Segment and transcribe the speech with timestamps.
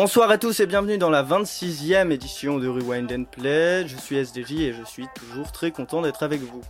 [0.00, 3.84] Bonsoir à tous et bienvenue dans la 26e édition de Rewind and Play.
[3.88, 6.60] Je suis SDJ et je suis toujours très content d'être avec vous.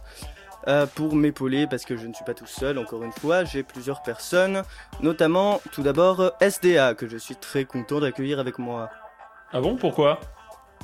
[0.66, 3.62] Euh, pour m'épauler, parce que je ne suis pas tout seul, encore une fois, j'ai
[3.62, 4.62] plusieurs personnes,
[5.03, 8.89] notamment tout d'abord SDA, que je suis très content d'accueillir avec moi.
[9.53, 10.20] Ah bon, pourquoi?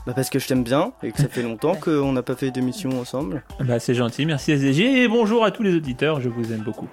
[0.07, 2.51] Bah parce que je t'aime bien et que ça fait longtemps qu'on n'a pas fait
[2.51, 3.43] d'émission ensemble.
[3.61, 6.91] Bah c'est gentil, merci SDG et bonjour à tous les auditeurs, je vous aime beaucoup.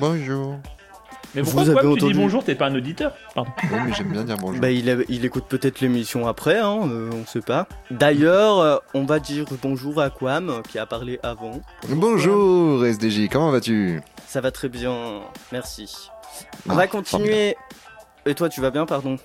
[0.00, 0.56] Bonjour.
[1.34, 3.50] Mais Vous pourquoi avez toi, tu dis bonjour, t'es pas un auditeur Pardon.
[3.70, 4.60] Oui, mais j'aime bien dire bonjour.
[4.60, 7.66] Bah il, a- il écoute peut-être l'émission après, hein, euh, on sait pas.
[7.90, 11.60] D'ailleurs, euh, on va dire bonjour à Quam, qui a parlé avant.
[11.88, 14.00] Bonjour SDJ, comment vas-tu?
[14.26, 15.20] Ça va très bien,
[15.52, 16.08] merci.
[16.68, 17.56] On Ah, va continuer...
[18.26, 19.16] Et toi tu vas bien, pardon?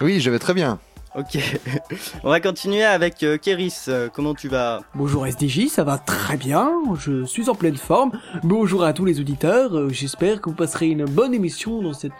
[0.00, 0.78] Oui, je vais très bien.
[1.16, 1.38] Ok.
[2.24, 3.86] On va continuer avec euh, Kéris.
[3.88, 4.80] Euh, comment tu vas?
[4.94, 8.12] Bonjour SDJ, ça va très bien, je suis en pleine forme.
[8.44, 12.12] Bonjour à tous les auditeurs, euh, j'espère que vous passerez une bonne émission dans cette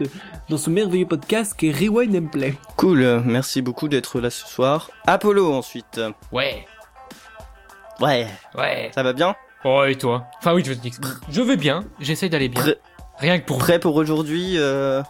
[0.48, 2.54] dans ce merveilleux podcast qui est Rewind and Play.
[2.76, 4.90] Cool, merci beaucoup d'être là ce soir.
[5.06, 6.00] Apollo ensuite.
[6.32, 6.66] Ouais,
[8.00, 8.26] Ouais,
[8.58, 8.90] ouais.
[8.94, 9.36] ça va bien?
[9.64, 10.24] Oh, et toi?
[10.38, 10.72] Enfin, oui, je,
[11.30, 12.62] je vais bien, j'essaye d'aller bien.
[12.62, 12.78] Prêt-
[13.18, 15.02] Rien que pour Prêt pour aujourd'hui euh,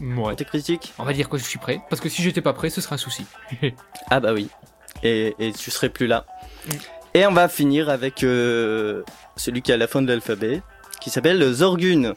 [0.00, 0.34] Ouais.
[0.36, 2.70] Tes critiques On va dire que je suis prêt, parce que si j'étais pas prêt,
[2.70, 3.26] ce serait un souci.
[4.10, 4.48] Ah bah oui.
[5.02, 6.24] Et, et tu serais plus là.
[6.66, 6.70] Mm.
[7.14, 9.02] Et on va finir avec euh,
[9.36, 10.62] celui qui est à la fin de l'alphabet,
[11.00, 12.14] qui s'appelle Zorgun.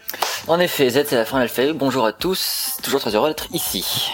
[0.48, 1.74] En effet, Z c'est la fin de l'alphabet.
[1.74, 2.78] Bonjour à tous.
[2.84, 4.10] Toujours très heureux d'être ici.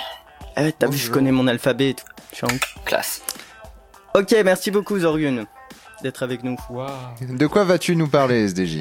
[0.56, 2.06] Ah ouais, t'as vu, je connais mon alphabet et tout.
[2.32, 3.22] Je suis en- Classe.
[4.16, 5.46] Ok, merci beaucoup Zorgun
[6.04, 6.58] d'être avec nous.
[7.22, 8.80] De quoi vas-tu nous parler SDJ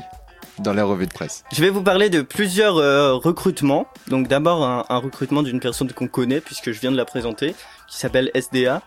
[0.62, 1.42] Dans la revue de presse.
[1.52, 3.86] Je vais vous parler de plusieurs euh, recrutements.
[4.08, 7.54] Donc d'abord un, un recrutement d'une personne qu'on connaît puisque je viens de la présenter,
[7.88, 8.82] qui s'appelle SDA.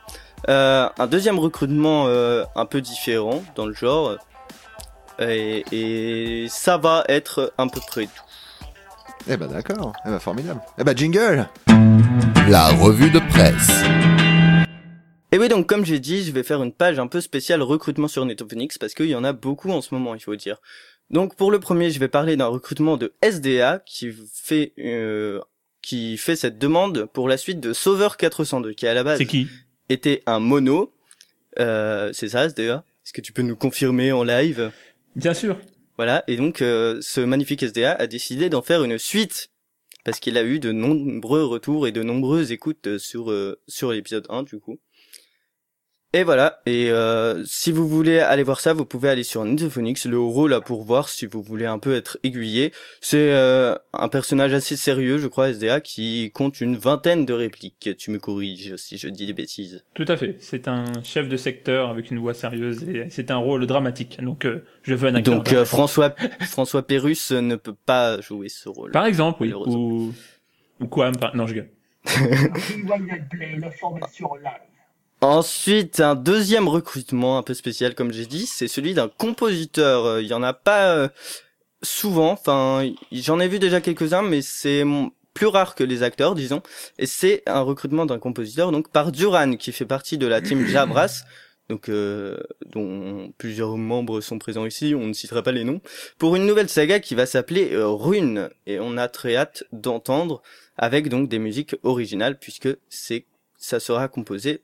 [0.49, 4.17] Euh, un deuxième recrutement euh, un peu différent dans le genre.
[5.19, 8.23] Et, et ça va être à peu près tout.
[9.27, 10.61] Eh bah d'accord, eh bah formidable.
[10.77, 11.47] Eh bah jingle
[12.49, 13.83] La revue de presse.
[15.31, 18.07] Et oui, donc comme j'ai dit, je vais faire une page un peu spéciale recrutement
[18.07, 20.57] sur Netophonix parce qu'il y en a beaucoup en ce moment, il faut dire.
[21.09, 25.39] Donc pour le premier, je vais parler d'un recrutement de SDA qui fait euh,
[25.81, 29.47] qui fait cette demande pour la suite de Sauveur 402 qui à la base qui?
[29.89, 30.93] était un mono.
[31.59, 34.71] Euh, c'est ça SDA Est-ce que tu peux nous confirmer en live?
[35.15, 35.59] Bien sûr.
[35.97, 39.51] Voilà, et donc euh, ce magnifique SDA a décidé d'en faire une suite
[40.03, 44.25] parce qu'il a eu de nombreux retours et de nombreuses écoutes sur euh, sur l'épisode
[44.29, 44.79] 1 du coup.
[46.15, 50.05] Et voilà, et euh, si vous voulez aller voir ça, vous pouvez aller sur Netophonix,
[50.05, 52.71] le rôle là pour voir si vous voulez un peu être aiguillé.
[53.01, 57.89] C'est euh, un personnage assez sérieux, je crois, SDA, qui compte une vingtaine de répliques.
[57.97, 59.83] Tu me corriges si je dis des bêtises.
[59.95, 60.35] Tout à fait.
[60.39, 64.21] C'est un chef de secteur avec une voix sérieuse et c'est un rôle dramatique.
[64.21, 65.33] Donc euh, je veux un acteur.
[65.33, 68.91] Donc euh, François François Pérus ne peut pas jouer ce rôle.
[68.91, 69.51] Par exemple, oui.
[69.51, 70.13] Ou
[70.79, 71.69] ou quoi Non, je gueule.
[75.23, 80.03] Ensuite, un deuxième recrutement un peu spécial, comme j'ai dit, c'est celui d'un compositeur.
[80.05, 81.07] Euh, Il y en a pas euh,
[81.81, 82.31] souvent.
[82.31, 84.83] Enfin, j'en ai vu déjà quelques-uns, mais c'est
[85.33, 86.61] plus rare que les acteurs, disons.
[86.99, 90.65] Et c'est un recrutement d'un compositeur, donc par Duran, qui fait partie de la team
[90.67, 91.23] Jabras,
[91.69, 94.93] donc euh, dont plusieurs membres sont présents ici.
[94.93, 95.79] On ne citera pas les noms
[96.17, 98.49] pour une nouvelle saga qui va s'appeler euh, Rune.
[98.67, 100.41] Et on a très hâte d'entendre
[100.75, 103.25] avec donc des musiques originales, puisque c'est
[103.57, 104.63] ça sera composé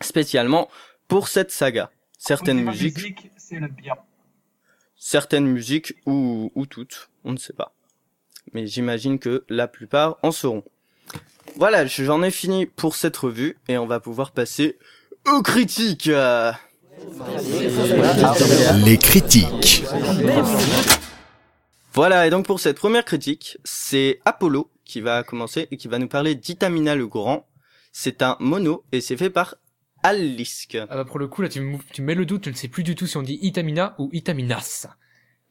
[0.00, 0.68] spécialement
[1.08, 1.90] pour cette saga.
[2.18, 3.30] Certaines musiques,
[4.96, 7.72] certaines musiques ou, ou toutes, on ne sait pas.
[8.52, 10.64] Mais j'imagine que la plupart en seront.
[11.56, 14.78] Voilà, j'en ai fini pour cette revue et on va pouvoir passer
[15.26, 16.08] aux critiques.
[16.08, 16.52] Euh,
[18.84, 19.84] Les critiques.
[21.92, 25.98] Voilà, et donc pour cette première critique, c'est Apollo qui va commencer et qui va
[25.98, 27.46] nous parler d'Itamina le Grand.
[27.92, 29.56] C'est un mono et c'est fait par
[30.02, 30.76] Alisk.
[30.76, 32.54] Ah bah pour le coup, là, tu me, tu me mets le doute, je ne
[32.54, 34.88] sais plus du tout si on dit Itamina ou Itaminas.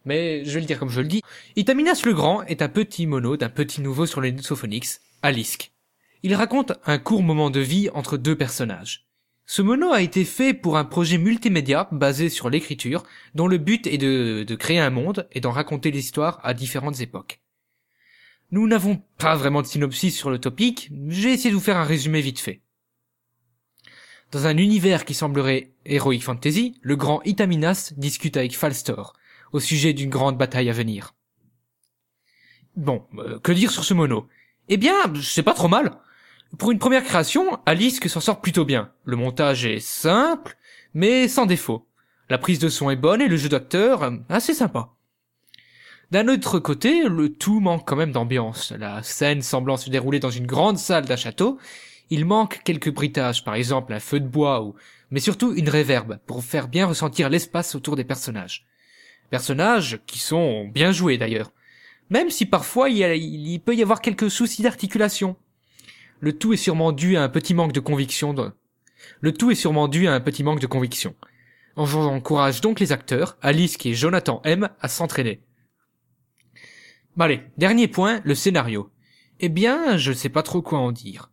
[0.05, 1.21] Mais je vais le dire comme je le dis.
[1.55, 5.71] Itaminas le Grand est un petit mono d'un petit nouveau sur les Nusophonix, Alisk.
[6.23, 9.05] Il raconte un court moment de vie entre deux personnages.
[9.45, 13.03] Ce mono a été fait pour un projet multimédia basé sur l'écriture,
[13.35, 17.01] dont le but est de, de créer un monde et d'en raconter l'histoire à différentes
[17.01, 17.41] époques.
[18.51, 21.83] Nous n'avons pas vraiment de synopsis sur le topic, j'ai essayé de vous faire un
[21.83, 22.61] résumé vite fait.
[24.31, 29.13] Dans un univers qui semblerait Heroic Fantasy, le grand Itaminas discute avec Falstor
[29.53, 31.15] au sujet d'une grande bataille à venir.
[32.75, 34.27] Bon, euh, que dire sur ce mono?
[34.67, 34.93] Eh bien,
[35.23, 35.97] c'est pas trop mal.
[36.59, 38.91] Pour une première création, Alice s'en sort plutôt bien.
[39.03, 40.57] Le montage est simple,
[40.93, 41.87] mais sans défaut.
[42.29, 44.89] La prise de son est bonne et le jeu d'acteur euh, assez sympa.
[46.11, 48.73] D'un autre côté, le tout manque quand même d'ambiance.
[48.77, 51.57] La scène semblant se dérouler dans une grande salle d'un château,
[52.09, 54.75] il manque quelques bruitages, par exemple un feu de bois ou,
[55.11, 58.65] mais surtout une réverbe pour faire bien ressentir l'espace autour des personnages.
[59.29, 61.51] Personnages qui sont bien joués d'ailleurs.
[62.09, 65.35] Même si parfois il, peut y avoir quelques soucis d'articulation.
[66.19, 68.33] Le tout est sûrement dû à un petit manque de conviction.
[68.33, 68.51] de-
[69.21, 71.15] Le tout est sûrement dû à un petit manque de conviction.
[71.77, 75.41] J'encourage donc les acteurs, Alice et Jonathan M, à s'entraîner.
[77.19, 78.91] Allez, dernier point, le scénario.
[79.39, 81.29] Eh bien, je sais pas trop quoi en dire.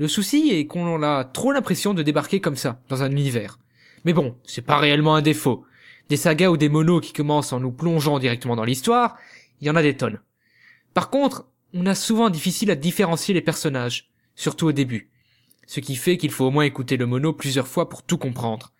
[0.00, 3.58] Le souci est qu'on a trop l'impression de débarquer comme ça, dans un univers.
[4.06, 5.66] Mais bon, c'est pas réellement un défaut.
[6.08, 9.18] Des sagas ou des monos qui commencent en nous plongeant directement dans l'histoire,
[9.60, 10.18] il y en a des tonnes.
[10.94, 11.44] Par contre,
[11.74, 15.10] on a souvent difficile à différencier les personnages, surtout au début.
[15.66, 18.72] Ce qui fait qu'il faut au moins écouter le mono plusieurs fois pour tout comprendre.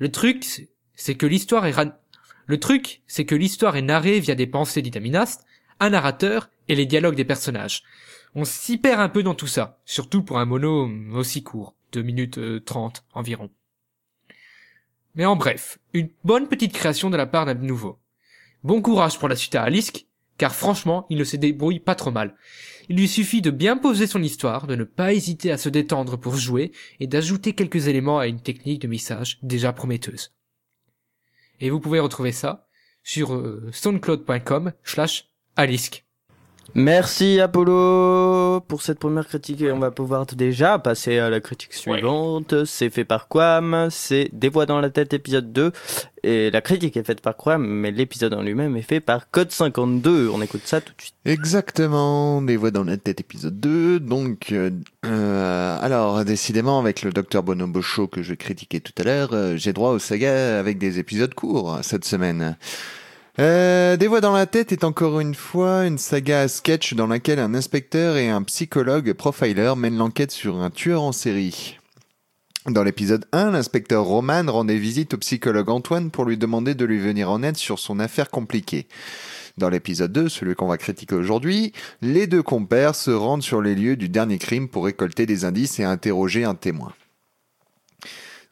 [0.00, 0.66] Le truc,
[0.96, 1.76] c'est- que l'histoire est
[2.46, 5.46] le truc, c'est que l'histoire est narrée via des pensées d'Itaminast,
[5.78, 7.84] un narrateur et les dialogues des personnages.
[8.34, 12.02] On s'y perd un peu dans tout ça, surtout pour un mono aussi court, 2
[12.02, 13.50] minutes euh, 30 environ.
[15.14, 17.98] Mais en bref, une bonne petite création de la part d'un nouveau.
[18.62, 20.06] Bon courage pour la suite à Alisk,
[20.38, 22.36] car franchement, il ne se débrouille pas trop mal.
[22.88, 26.18] Il lui suffit de bien poser son histoire, de ne pas hésiter à se détendre
[26.18, 30.34] pour jouer, et d'ajouter quelques éléments à une technique de mixage déjà prometteuse.
[31.60, 32.68] Et vous pouvez retrouver ça
[33.02, 36.05] sur euh, soundcloud.com slash alisk.
[36.74, 41.72] Merci Apollo pour cette première critique et on va pouvoir déjà passer à la critique
[41.72, 42.64] suivante.
[42.64, 45.72] C'est fait par Quam, c'est Des voix dans la tête épisode 2
[46.22, 49.50] et la critique est faite par Quam mais l'épisode en lui-même est fait par Code
[49.50, 50.28] 52.
[50.28, 51.14] On écoute ça tout de suite.
[51.24, 54.00] Exactement, des voix dans la tête épisode 2.
[54.00, 54.70] Donc, euh,
[55.04, 59.56] euh, alors, décidément, avec le docteur Bonobo Show que je critiquais tout à l'heure, euh,
[59.56, 62.56] j'ai droit aux sagas avec des épisodes courts cette semaine.
[63.38, 67.06] Euh, des voix dans la tête est encore une fois une saga à sketch dans
[67.06, 71.78] laquelle un inspecteur et un psychologue profiler mènent l'enquête sur un tueur en série.
[72.66, 76.98] Dans l'épisode 1, l'inspecteur Roman rendait visite au psychologue Antoine pour lui demander de lui
[76.98, 78.88] venir en aide sur son affaire compliquée.
[79.58, 83.74] Dans l'épisode 2, celui qu'on va critiquer aujourd'hui, les deux compères se rendent sur les
[83.74, 86.92] lieux du dernier crime pour récolter des indices et interroger un témoin.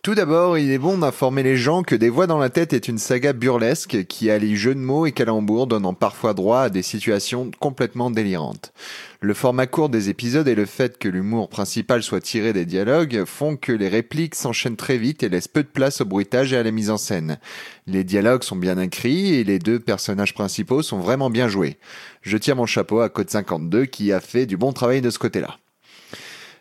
[0.04, 2.88] Tout d'abord, il est bon d'informer les gens que Des Voix dans la tête est
[2.88, 6.82] une saga burlesque qui allie jeux de mots et calembours donnant parfois droit à des
[6.82, 8.74] situations complètement délirantes.
[9.22, 13.24] Le format court des épisodes et le fait que l'humour principal soit tiré des dialogues
[13.24, 16.58] font que les répliques s'enchaînent très vite et laissent peu de place au bruitage et
[16.58, 17.38] à la mise en scène.
[17.86, 21.78] Les dialogues sont bien écrits et les deux personnages principaux sont vraiment bien joués.
[22.20, 25.18] Je tire mon chapeau à Code 52 qui a fait du bon travail de ce
[25.18, 25.56] côté-là.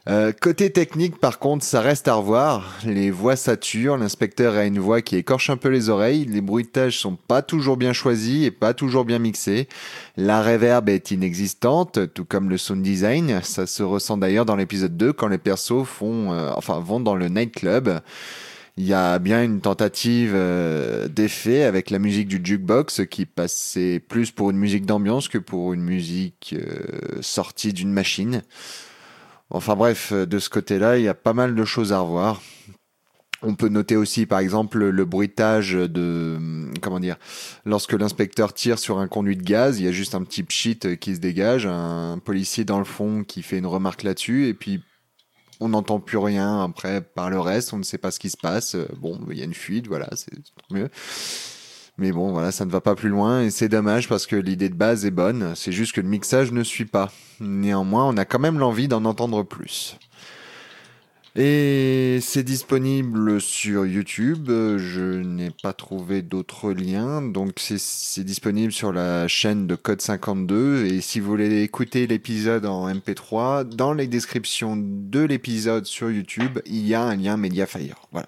[0.10, 2.78] Euh, côté technique, par contre, ça reste à revoir.
[2.86, 7.00] Les voix saturent, l'inspecteur a une voix qui écorche un peu les oreilles, les bruitages
[7.00, 9.70] sont pas toujours bien choisis et pas toujours bien mixés.
[10.18, 13.40] La reverb est inexistante, tout comme le sound design.
[13.44, 17.16] Ça se ressent d'ailleurs dans l'épisode 2 quand les persos font, euh, enfin, vont dans
[17.16, 18.02] le nightclub.
[18.76, 24.00] Il y a bien une tentative euh, d'effet avec la musique du jukebox qui passait
[24.00, 28.42] plus pour une musique d'ambiance que pour une musique euh, sortie d'une machine.
[29.54, 32.42] Enfin bref, euh, de ce côté-là, il y a pas mal de choses à revoir.
[33.44, 37.18] On peut noter aussi, par exemple, le bruitage de, hum, comment dire,
[37.66, 40.80] lorsque l'inspecteur tire sur un conduit de gaz, il y a juste un petit pchit
[41.00, 44.82] qui se dégage, un policier dans le fond qui fait une remarque là-dessus, et puis
[45.60, 48.38] on n'entend plus rien après par le reste, on ne sait pas ce qui se
[48.38, 48.76] passe.
[48.76, 50.90] Euh, Bon, il y a une fuite, voilà, c'est tant mieux.
[51.98, 54.70] Mais bon, voilà, ça ne va pas plus loin et c'est dommage parce que l'idée
[54.70, 55.54] de base est bonne.
[55.56, 57.12] C'est juste que le mixage ne suit pas.
[57.40, 59.98] Néanmoins, on a quand même l'envie d'en entendre plus.
[61.36, 64.50] Et c'est disponible sur YouTube.
[64.50, 67.24] Je n'ai pas trouvé d'autres liens.
[67.24, 70.86] Donc c'est disponible sur la chaîne de Code 52.
[70.86, 76.60] Et si vous voulez écouter l'épisode en MP3, dans les descriptions de l'épisode sur YouTube,
[76.66, 77.96] il y a un lien Mediafire.
[78.12, 78.28] Voilà.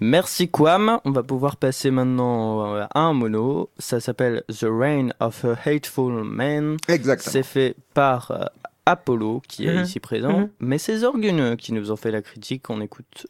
[0.00, 1.00] Merci Quam.
[1.04, 3.70] On va pouvoir passer maintenant euh, à un mono.
[3.78, 6.76] Ça s'appelle The Reign of a Hateful Man.
[6.88, 7.32] Exactement.
[7.32, 8.44] C'est fait par euh,
[8.84, 9.82] Apollo qui est Mhm.
[9.84, 10.50] ici présent, Mhm.
[10.60, 12.68] mais c'est Zorgun qui nous ont fait la critique.
[12.70, 13.26] On écoute.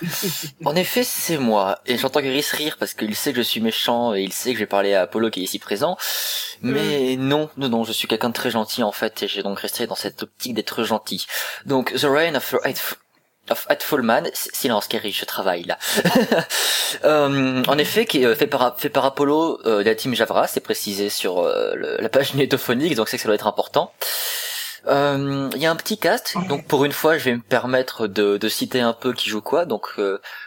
[0.64, 1.78] En effet, c'est moi.
[1.86, 4.56] Et j'entends Gris rire parce qu'il sait que je suis méchant et il sait que
[4.58, 5.96] je vais parler à Apollo qui est ici présent.
[6.62, 9.58] Mais non, non, non, je suis quelqu'un de très gentil en fait et j'ai donc
[9.60, 11.26] resté dans cette optique d'être gentil.
[11.66, 12.98] Donc, The Reign of the Hateful...
[13.50, 15.78] S- Silence, Kerry, je travaille là.
[17.04, 21.10] Euh, en effet, qui euh, fait par Apollo euh, de la team Javra, c'est précisé
[21.10, 23.92] sur la page Netophonics, donc c'est que ça doit être important.
[24.86, 28.48] Il y a un petit cast, donc pour une fois, je vais me permettre de,
[28.48, 29.66] citer un peu qui joue quoi.
[29.66, 30.00] Donc,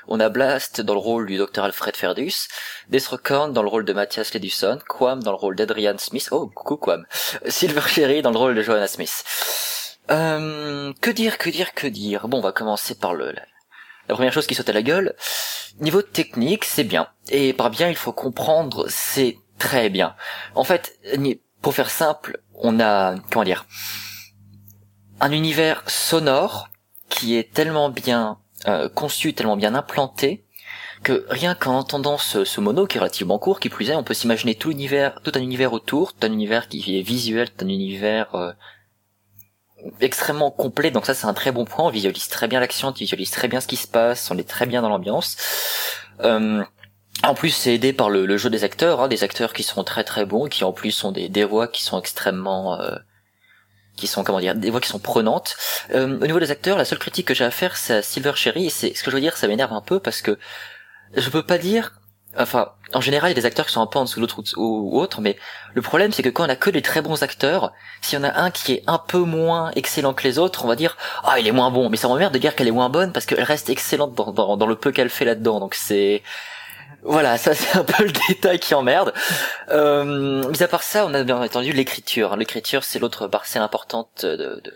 [0.08, 2.48] on a Blast dans le rôle du Dr Alfred Ferdus,
[2.90, 6.30] Destructorn dans le rôle de Mathias Ledusson, Quam dans le rôle d'Adrian Smith.
[6.32, 7.06] Oh, coucou Quam.
[7.48, 9.24] Silver Cherry dans le rôle de Joanna Smith.
[10.12, 12.28] Euh, que dire, que dire, que dire?
[12.28, 15.16] Bon, on va commencer par le la, première chose qui saute à la gueule.
[15.80, 17.08] Niveau technique, c'est bien.
[17.30, 20.16] Et par bien, il faut comprendre, c'est très bien.
[20.54, 21.00] En fait,
[21.62, 23.66] pour faire simple, on a comment dire
[25.22, 26.70] un univers sonore
[27.10, 30.46] qui est tellement bien euh, conçu, tellement bien implanté
[31.04, 34.04] que rien qu'en entendant ce, ce mono qui est relativement court, qui plus est, on
[34.04, 37.66] peut s'imaginer tout l'univers, tout un univers autour, tout un univers qui est visuel, tout
[37.66, 38.52] un univers euh,
[40.00, 40.92] extrêmement complet.
[40.92, 41.86] Donc ça, c'est un très bon point.
[41.86, 44.48] On visualise très bien l'action, on visualise très bien ce qui se passe, on est
[44.48, 45.38] très bien dans l'ambiance.
[46.22, 46.64] Euh,
[47.24, 49.84] en plus, c'est aidé par le, le jeu des acteurs, hein, des acteurs qui sont
[49.84, 52.96] très très bons, qui en plus sont des, des voix qui sont extrêmement euh,
[53.96, 55.56] qui sont comment dire des voix qui sont prenantes.
[55.94, 58.34] Euh, au niveau des acteurs, la seule critique que j'ai à faire, c'est à Silver
[58.36, 58.68] Cherry.
[58.68, 60.38] Et c'est ce que je veux dire, ça m'énerve un peu parce que
[61.16, 62.01] je peux pas dire.
[62.38, 64.42] Enfin, en général, il y a des acteurs qui sont un peu en dessous d'autres
[64.58, 65.38] ou, ou autres, mais
[65.74, 68.24] le problème, c'est que quand on a que des très bons acteurs, s'il y en
[68.26, 71.40] a un qui est un peu moins excellent que les autres, on va dire ah
[71.40, 71.90] il est moins bon.
[71.90, 74.56] Mais ça m'emmerde de dire qu'elle est moins bonne parce qu'elle reste excellente dans, dans,
[74.58, 75.60] dans le peu qu'elle fait là-dedans.
[75.60, 76.24] Donc c'est
[77.04, 79.14] voilà, ça c'est un peu le détail qui emmerde.
[79.70, 82.36] Euh, mis à part ça, on a bien entendu l'écriture.
[82.38, 84.74] L'écriture, c'est l'autre parcelle importante de, de- de-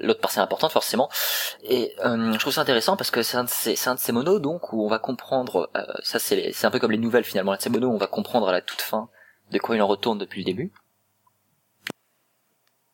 [0.00, 1.08] l'autre parcelle importante forcément.
[1.62, 4.12] Et euh, je trouve ça intéressant parce que c'est un de ces, un de ces
[4.12, 5.70] monos donc où on va comprendre.
[5.76, 7.54] euh, ça c'est un peu comme les nouvelles finalement.
[7.58, 9.08] Ces monos, où on va comprendre à la toute fin
[9.50, 10.72] de quoi il en retourne depuis le début.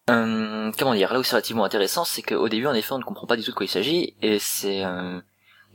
[0.09, 3.05] Euh, comment dire Là où c'est relativement intéressant, c'est qu'au début, en effet, on ne
[3.05, 5.21] comprend pas du tout de quoi il s'agit, et c'est euh,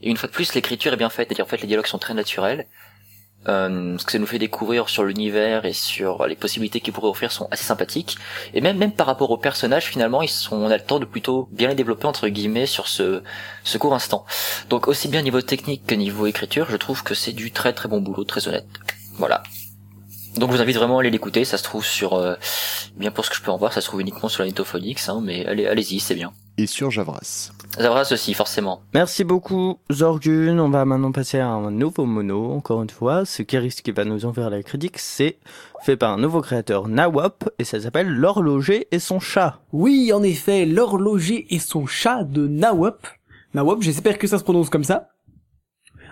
[0.02, 2.14] une fois de plus, l'écriture est bien faite, c'est-à-dire en fait, les dialogues sont très
[2.14, 2.68] naturels.
[3.48, 7.10] Euh, ce que ça nous fait découvrir sur l'univers et sur les possibilités qu'il pourrait
[7.10, 8.18] offrir sont assez sympathiques.
[8.54, 11.06] Et même même par rapport aux personnages, finalement, ils sont, on a le temps de
[11.06, 13.24] plutôt bien les développer entre guillemets sur ce
[13.64, 14.26] ce court instant.
[14.70, 17.90] Donc aussi bien niveau technique que niveau écriture, je trouve que c'est du très très
[17.90, 18.68] bon boulot, très honnête.
[19.18, 19.42] Voilà.
[20.36, 22.36] Donc je vous invite vraiment à aller l'écouter, ça se trouve sur, euh,
[22.96, 25.10] bien pour ce que je peux en voir, ça se trouve uniquement sur la Netophonix,
[25.10, 26.32] hein, mais allez, allez-y, c'est bien.
[26.58, 27.52] Et sur Javras.
[27.80, 28.82] Zavras aussi, forcément.
[28.94, 30.60] Merci beaucoup Zorgun.
[30.60, 33.26] On va maintenant passer à un nouveau mono, encore une fois.
[33.26, 35.38] Ce qui risque qui va nous en faire la critique, c'est
[35.84, 39.60] fait par un nouveau créateur Nawop et ça s'appelle L'horloger et son chat.
[39.72, 43.08] Oui, en effet, l'horloger et son chat de Nawop.
[43.54, 45.08] Nawop, j'espère que ça se prononce comme ça.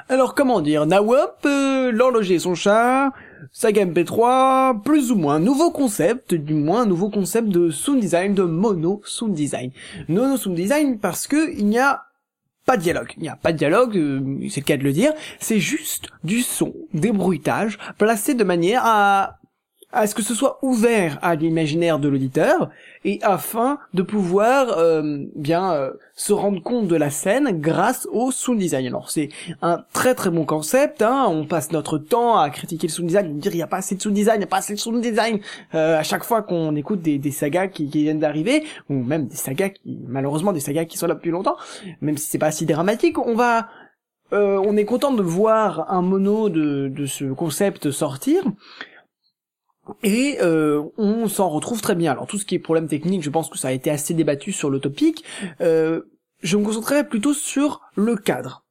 [0.07, 3.11] Alors comment dire, Nawop, euh, l'horloger et son chat,
[3.51, 8.43] saga MP3, plus ou moins, nouveau concept, du moins nouveau concept de sound design, de
[8.43, 9.71] mono sound design.
[10.07, 12.03] Mono sound design parce que il n'y a
[12.65, 13.13] pas de dialogue.
[13.17, 15.13] Il n'y a pas de dialogue, euh, c'est le cas de le dire.
[15.39, 19.38] C'est juste du son, des bruitages, placés de manière à
[19.91, 22.69] à ce que ce soit ouvert à l'imaginaire de l'auditeur
[23.05, 28.31] et afin de pouvoir euh, bien euh, se rendre compte de la scène grâce au
[28.31, 28.85] sound design.
[28.87, 29.29] Alors c'est
[29.63, 31.01] un très très bon concept.
[31.01, 31.25] Hein.
[31.27, 33.95] On passe notre temps à critiquer le sound design, dire il n'y a pas assez
[33.95, 35.39] de sound design, il pas assez de sound design
[35.73, 39.35] euh, à chaque fois qu'on écoute des, des sagas qui, viennent d'arriver ou même des
[39.35, 41.57] sagas qui malheureusement des sagas qui sont là depuis longtemps,
[42.01, 43.67] même si c'est pas si dramatique, on va
[44.31, 48.43] euh, on est content de voir un mono de ce concept sortir.
[50.03, 52.11] Et euh, on s'en retrouve très bien.
[52.11, 54.51] Alors tout ce qui est problème technique, je pense que ça a été assez débattu
[54.51, 55.23] sur le topic.
[55.61, 56.01] Euh,
[56.41, 58.65] je me concentrerai plutôt sur le cadre.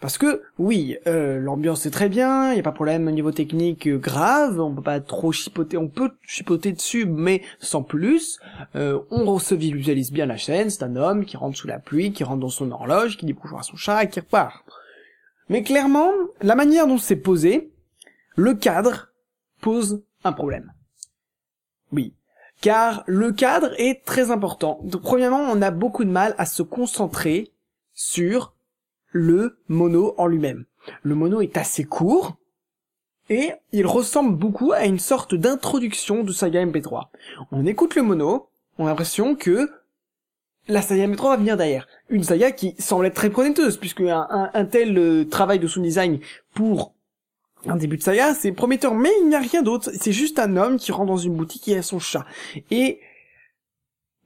[0.00, 3.10] Parce que oui, euh, l'ambiance est très bien, il n'y a pas de problème au
[3.10, 7.82] niveau technique euh, grave, on peut pas trop chipoter, on peut chipoter dessus, mais sans
[7.82, 8.38] plus.
[8.74, 12.22] On se visualise bien la scène, c'est un homme qui rentre sous la pluie, qui
[12.22, 14.64] rentre dans son horloge, qui dit bonjour à son chat et qui repart.
[15.48, 16.12] Mais clairement,
[16.42, 17.72] la manière dont c'est posé,
[18.36, 19.08] le cadre
[19.60, 20.72] pose un problème.
[21.92, 22.14] Oui.
[22.60, 24.80] Car le cadre est très important.
[24.82, 27.52] Donc, premièrement, on a beaucoup de mal à se concentrer
[27.94, 28.54] sur
[29.10, 30.64] le mono en lui-même.
[31.02, 32.36] Le mono est assez court
[33.30, 37.08] et il ressemble beaucoup à une sorte d'introduction de saga MP3.
[37.52, 38.48] On écoute le mono,
[38.78, 39.70] on a l'impression que
[40.66, 41.86] la saga MP3 va venir derrière.
[42.08, 46.20] Une saga qui semble être très prometteuse puisque un, tel euh, travail de sound design
[46.54, 46.94] pour
[47.66, 49.90] un début de saga, c'est prometteur, mais il n'y a rien d'autre.
[49.98, 52.24] C'est juste un homme qui rentre dans une boutique et a son chat.
[52.70, 53.00] Et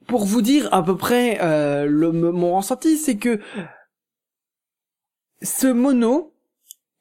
[0.07, 3.39] pour vous dire à peu près euh, le, mon ressenti, c'est que
[5.41, 6.32] ce mono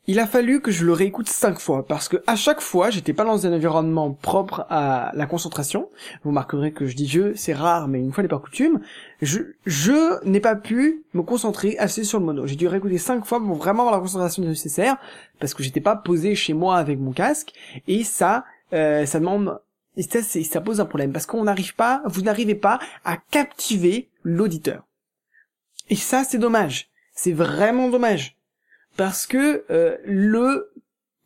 [0.09, 3.13] il a fallu que je le réécoute cinq fois parce que à chaque fois, j'étais
[3.13, 5.89] pas dans un environnement propre à la concentration.
[6.23, 8.81] Vous remarquerez que je dis je, c'est rare, mais une fois n'est pas coutume.
[9.21, 12.47] Je, je n'ai pas pu me concentrer assez sur le mono.
[12.47, 14.97] J'ai dû réécouter cinq fois pour vraiment avoir la concentration nécessaire
[15.39, 17.53] parce que j'étais pas posé chez moi avec mon casque
[17.87, 19.61] et ça, euh, ça demande
[20.01, 24.85] ça pose un problème parce qu'on n'arrive pas, vous n'arrivez pas à captiver l'auditeur.
[25.91, 26.89] Et ça, c'est dommage.
[27.15, 28.39] C'est vraiment dommage
[28.97, 30.73] parce que euh, le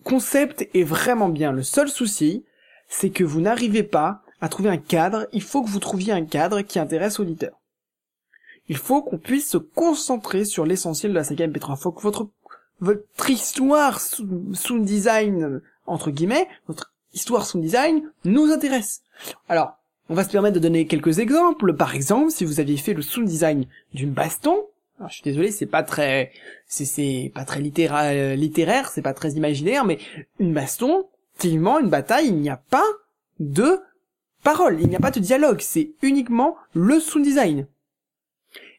[0.05, 1.53] concept est vraiment bien.
[1.53, 2.45] Le seul souci,
[2.89, 5.27] c'est que vous n'arrivez pas à trouver un cadre.
[5.33, 7.61] Il faut que vous trouviez un cadre qui intéresse l'auditeur.
[8.69, 11.77] Il faut qu'on puisse se concentrer sur l'essentiel de la saga MP3.
[11.77, 12.29] Il faut que votre
[12.81, 19.03] votre histoire sound design entre guillemets, votre histoire sound design nous intéresse.
[19.49, 21.75] Alors, on va se permettre de donner quelques exemples.
[21.75, 24.67] Par exemple, si vous aviez fait le sound design d'une baston,
[24.99, 26.33] alors, je suis désolé, c'est pas très,
[26.67, 29.99] c'est, pas très euh, littéraire, c'est pas très imaginaire, mais
[30.39, 32.85] une baston, effectivement, une bataille, il n'y a pas
[33.39, 33.79] de
[34.43, 37.67] parole, il n'y a pas de dialogue, c'est uniquement le sound design.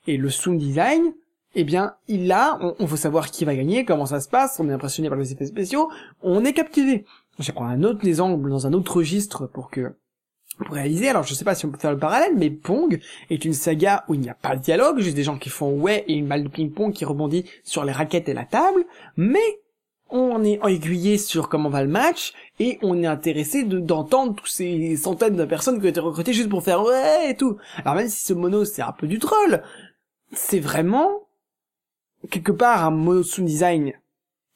[0.08, 1.14] Et le sound design,
[1.54, 4.60] eh bien, il a, on, on veut savoir qui va gagner, comment ça se passe,
[4.60, 5.92] on est impressionné par les effets spéciaux,
[6.24, 7.06] on est captivé.
[7.38, 9.94] Je vais prendre un autre exemple dans un autre registre pour que,
[10.66, 13.00] pour réaliser, alors je sais pas si on peut faire le parallèle, mais Pong
[13.30, 15.72] est une saga où il n'y a pas de dialogue, juste des gens qui font
[15.80, 18.86] ouais et une balle de ping-pong qui rebondit sur les raquettes et la table,
[19.18, 19.60] mais
[20.10, 24.48] on est aiguillé sur comment va le match et on est intéressé de- d'entendre tous
[24.48, 27.58] ces centaines de personnes qui ont été recrutées juste pour faire ouais et tout.
[27.84, 29.62] Alors même si ce mono c'est un peu du troll,
[30.32, 31.28] c'est vraiment
[32.32, 33.94] quelque part un mono sound design.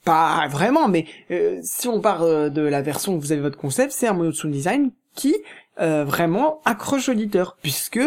[0.03, 3.57] Pas vraiment, mais euh, si on part euh, de la version où vous avez votre
[3.57, 5.35] concept, c'est un mono sound design qui
[5.79, 7.99] euh, vraiment accroche l'auditeur, puisque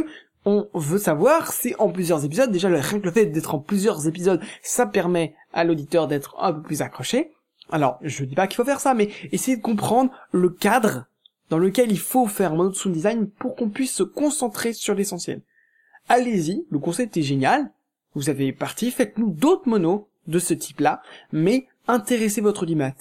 [0.45, 3.59] on veut savoir si en plusieurs épisodes, déjà le- rien que le fait d'être en
[3.59, 7.33] plusieurs épisodes, ça permet à l'auditeur d'être un peu plus accroché.
[7.71, 11.07] Alors, je dis pas qu'il faut faire ça, mais essayez de comprendre le cadre
[11.49, 14.95] dans lequel il faut faire un mode sound design pour qu'on puisse se concentrer sur
[14.95, 15.41] l'essentiel.
[16.09, 17.71] Allez-y, le concept est génial.
[18.15, 22.93] Vous avez parti, faites-nous d'autres monos de ce type-là, mais intéressez votre audimat.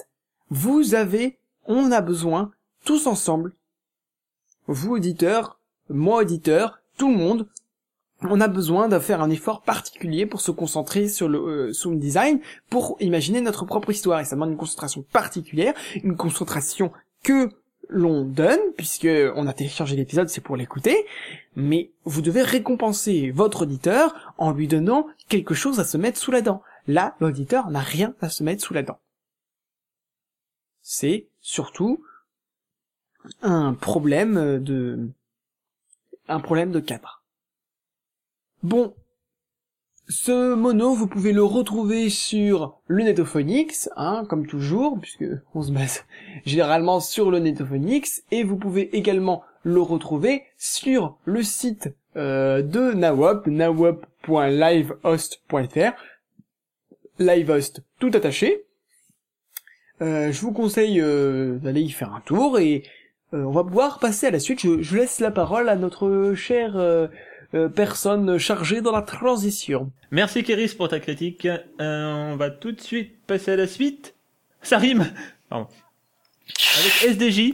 [0.50, 2.51] Vous avez, on a besoin,
[2.86, 3.53] tous ensemble,
[4.67, 5.60] vous auditeurs,
[5.90, 7.48] moi auditeur, tout le monde,
[8.22, 12.00] on a besoin de faire un effort particulier pour se concentrer sur le euh, sound
[12.00, 14.20] design, pour imaginer notre propre histoire.
[14.20, 16.92] Et ça demande une concentration particulière, une concentration
[17.24, 17.50] que
[17.90, 21.05] l'on donne, puisque on a téléchargé l'épisode, c'est pour l'écouter,
[21.55, 26.31] mais vous devez récompenser votre auditeur en lui donnant quelque chose à se mettre sous
[26.31, 26.61] la dent.
[26.88, 29.00] Là, l'auditeur n'a rien à se mettre sous la dent.
[30.81, 32.03] C'est surtout
[33.42, 35.09] un problème de
[36.27, 37.24] un problème de cadre.
[38.62, 38.94] Bon,
[40.07, 45.72] ce mono, vous pouvez le retrouver sur le Netophonix, hein, comme toujours, puisque on se
[45.72, 46.03] base
[46.46, 52.94] généralement sur le Netophonix, et vous pouvez également le retrouver sur le site euh, de
[52.94, 55.92] Nawop, nawop.livehost.fr,
[57.20, 58.64] livehost tout attaché.
[60.01, 62.83] Euh, je vous conseille euh, d'aller y faire un tour et
[63.33, 64.61] on va pouvoir passer à la suite.
[64.61, 67.07] Je, laisse la parole à notre chère euh,
[67.55, 69.91] euh, personne chargée dans la transition.
[70.09, 71.46] Merci Kéris pour ta critique.
[71.46, 74.15] Euh, on va tout de suite passer à la suite.
[74.63, 75.05] Ça rime.
[75.51, 75.72] Avec
[77.03, 77.53] SDJ,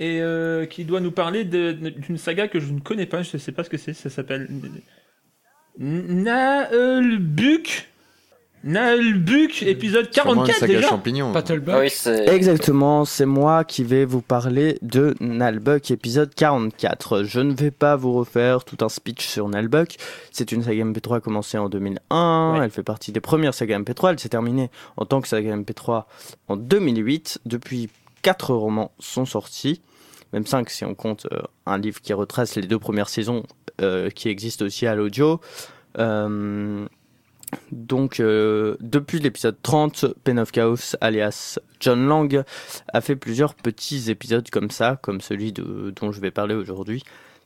[0.00, 3.38] et euh, qui doit nous parler d'une saga que je ne connais pas, je ne
[3.38, 4.46] sais pas ce que c'est, ça s'appelle...
[5.78, 6.68] Naalbuk
[8.64, 11.32] Naalbuk, épisode Sûrement une 44 saga déjà champignon.
[11.34, 11.92] Ah oui.
[12.26, 17.24] Exactement, c'est moi qui vais vous parler de Nalbuck épisode 44.
[17.24, 19.96] Je ne vais pas vous refaire tout un speech sur Nalbuck.
[20.32, 22.54] C'est une saga MP3 commencée en 2001.
[22.54, 22.64] Ouais.
[22.64, 24.12] Elle fait partie des premières sagas MP3.
[24.12, 26.04] Elle s'est terminée en tant que saga MP3
[26.48, 27.40] en 2008.
[27.44, 27.90] Depuis,
[28.22, 29.82] quatre romans sont sortis.
[30.32, 33.42] Même cinq si on compte euh, un livre qui retrace les deux premières saisons
[33.82, 35.40] euh, qui existent aussi à l'audio.
[35.98, 36.86] Euh,
[37.72, 42.44] donc, euh, depuis l'épisode 30, Pen of Chaos, alias John Lang,
[42.92, 47.02] a fait plusieurs petits épisodes comme ça, comme celui de, dont je vais parler aujourd'hui,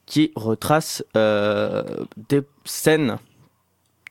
[0.06, 1.82] qui retrace euh,
[2.28, 3.18] des scènes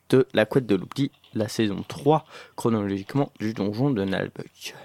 [0.10, 4.76] de La Couette de l'Oubli, la saison 3, chronologiquement, du donjon de Nalbuck.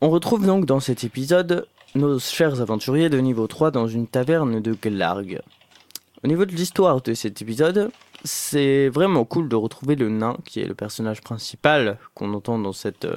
[0.00, 4.60] On retrouve donc dans cet épisode nos chers aventuriers de niveau 3 dans une taverne
[4.60, 5.40] de Glarg.
[6.24, 7.90] Au niveau de l'histoire de cet épisode,
[8.24, 12.72] c'est vraiment cool de retrouver le nain, qui est le personnage principal qu'on entend dans,
[12.72, 13.16] cette, euh,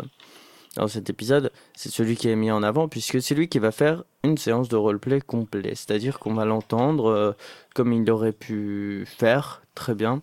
[0.76, 1.52] dans cet épisode.
[1.76, 4.70] C'est celui qui est mis en avant, puisque c'est lui qui va faire une séance
[4.70, 5.74] de roleplay complet.
[5.76, 7.32] C'est-à-dire qu'on va l'entendre euh,
[7.74, 10.22] comme il aurait pu faire, très bien.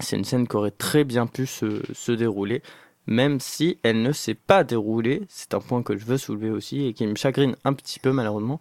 [0.00, 2.62] C'est une scène qui aurait très bien pu se, se dérouler.
[3.06, 5.22] même si elle ne s'est pas déroulée.
[5.28, 8.12] C'est un point que je veux soulever aussi et qui me chagrine un petit peu
[8.12, 8.60] malheureusement.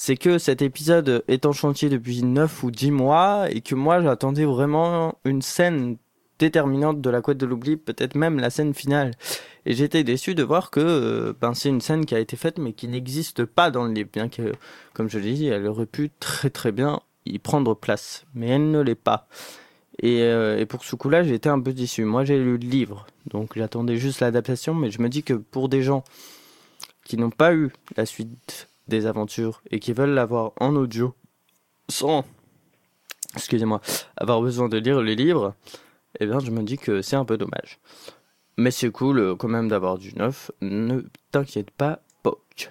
[0.00, 4.00] C'est que cet épisode est en chantier depuis 9 ou 10 mois et que moi
[4.00, 5.96] j'attendais vraiment une scène
[6.38, 9.10] déterminante de la couette de l'oubli, peut-être même la scène finale.
[9.66, 12.60] Et j'étais déçu de voir que euh, ben, c'est une scène qui a été faite
[12.60, 14.52] mais qui n'existe pas dans le livre, bien que,
[14.94, 18.70] comme je l'ai dit, elle aurait pu très très bien y prendre place, mais elle
[18.70, 19.26] ne l'est pas.
[20.00, 22.04] Et, euh, et pour ce coup-là, été un peu déçu.
[22.04, 25.68] Moi, j'ai lu le livre, donc j'attendais juste l'adaptation, mais je me dis que pour
[25.68, 26.04] des gens
[27.04, 31.14] qui n'ont pas eu la suite des aventures et qui veulent l'avoir en audio,
[31.88, 32.24] sans,
[33.34, 33.80] excusez-moi,
[34.16, 35.54] avoir besoin de lire les livres,
[36.20, 37.78] eh bien, je me dis que c'est un peu dommage.
[38.56, 40.50] Mais c'est cool euh, quand même d'avoir du neuf.
[40.60, 42.70] Ne t'inquiète pas, POC.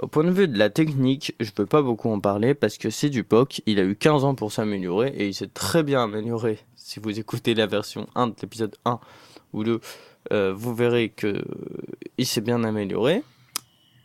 [0.00, 2.90] Au point de vue de la technique, je peux pas beaucoup en parler parce que
[2.90, 3.62] c'est du POC.
[3.66, 6.58] Il a eu 15 ans pour s'améliorer et il s'est très bien amélioré.
[6.76, 9.00] Si vous écoutez la version 1 de l'épisode 1
[9.54, 9.80] ou 2,
[10.32, 11.42] euh, vous verrez que
[12.18, 13.22] il s'est bien amélioré.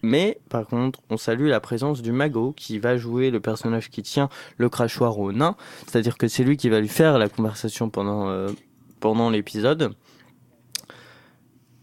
[0.04, 4.04] Mais par contre, on salue la présence du magot qui va jouer le personnage qui
[4.04, 5.56] tient le crachoir au nain.
[5.88, 8.50] C'est-à-dire que c'est lui qui va lui faire la conversation pendant, euh,
[9.32, 9.96] l'épisode.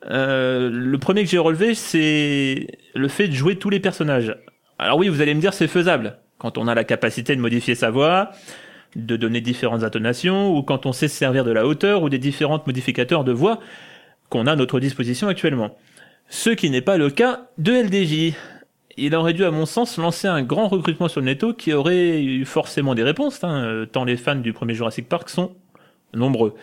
[0.10, 4.36] Euh, le premier que j'ai relevé, c'est le fait de jouer tous les personnages.
[4.78, 7.76] Alors oui, vous allez me dire c'est faisable quand on a la capacité de modifier
[7.76, 8.32] sa voix,
[8.96, 12.20] de donner différentes intonations, ou quand on sait se servir de la hauteur ou des
[12.20, 13.60] différents modificateurs de voix
[14.30, 15.78] qu'on a à notre disposition actuellement.
[16.28, 18.36] Ce qui n'est pas le cas de LDJ.
[18.98, 22.24] Il aurait dû, à mon sens, lancer un grand recrutement sur le netto qui aurait
[22.24, 25.54] eu forcément des réponses, hein, tant les fans du premier Jurassic Park sont
[26.13, 26.56] nombreux,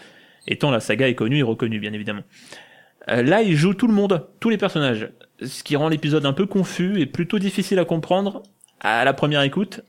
[0.48, 2.22] et tant la saga est connue et reconnue, bien évidemment.
[3.10, 5.10] Euh, Là, il joue tout le monde, tous les personnages,
[5.44, 8.42] ce qui rend l'épisode un peu confus et plutôt difficile à comprendre
[8.80, 9.80] à la première écoute.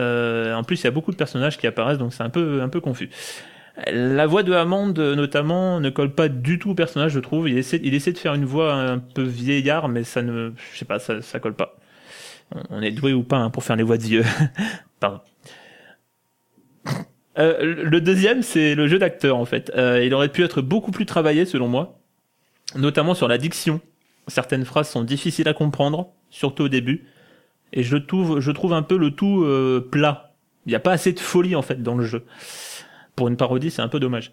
[0.00, 2.62] Euh, en plus, il y a beaucoup de personnages qui apparaissent, donc c'est un peu
[2.62, 3.10] un peu confus.
[3.92, 7.48] La voix de Hammond, notamment, ne colle pas du tout au personnage, je trouve.
[7.48, 10.78] Il essaie, il essaie de faire une voix un peu vieillard, mais ça ne, je
[10.78, 11.76] sais pas, ça, ça colle pas.
[12.70, 14.24] On- est doué ou pas hein, pour faire les voix de vieux.
[15.00, 15.20] Pardon.
[17.38, 19.70] Euh, le deuxième, c'est le jeu d'acteur, en fait.
[19.76, 21.97] Euh, il aurait pu être beaucoup plus travaillé, selon moi,
[22.74, 23.80] notamment sur la diction.
[24.26, 27.06] Certaines phrases sont difficiles à comprendre, surtout au début,
[27.72, 30.34] et je trouve, je trouve un peu le tout euh, plat.
[30.66, 32.24] Il n'y a pas assez de folie, en fait, dans le jeu.
[33.16, 34.32] Pour une parodie, c'est un peu dommage.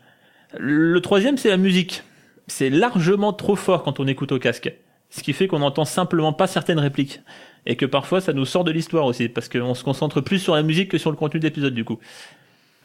[0.57, 2.03] Le troisième, c'est la musique.
[2.47, 4.73] C'est largement trop fort quand on écoute au casque.
[5.09, 7.21] Ce qui fait qu'on n'entend simplement pas certaines répliques.
[7.65, 10.55] Et que parfois, ça nous sort de l'histoire aussi, parce qu'on se concentre plus sur
[10.55, 11.99] la musique que sur le contenu de l'épisode, du coup.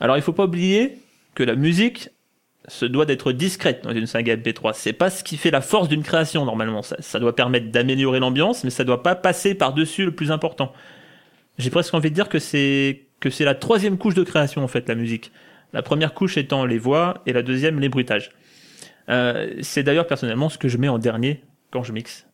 [0.00, 0.98] Alors, il faut pas oublier
[1.34, 2.08] que la musique
[2.68, 4.72] se doit d'être discrète dans une saga MP3.
[4.74, 6.82] C'est pas ce qui fait la force d'une création, normalement.
[6.82, 10.72] Ça, ça doit permettre d'améliorer l'ambiance, mais ça doit pas passer par-dessus le plus important.
[11.58, 14.68] J'ai presque envie de dire que c'est, que c'est la troisième couche de création, en
[14.68, 15.32] fait, la musique.
[15.72, 18.30] La première couche étant les voix et la deuxième les bruitages.
[19.08, 22.26] Euh, c'est d'ailleurs personnellement ce que je mets en dernier quand je mixe.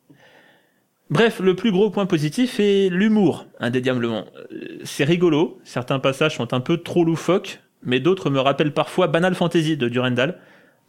[1.08, 4.26] Bref, le plus gros point positif est l'humour, indéniablement.
[4.52, 9.06] Euh, C'est rigolo, certains passages sont un peu trop loufoques, mais d'autres me rappellent parfois
[9.06, 10.38] Banal Fantasy de Durandal,